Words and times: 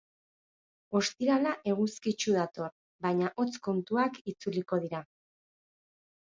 Ostirala 0.99 1.51
eguzkitsu 1.73 2.33
dator, 2.39 2.73
baina 3.09 3.31
hotz 3.43 3.53
kontuak 3.69 4.21
itzuliko 4.35 4.83
dira. 4.89 5.07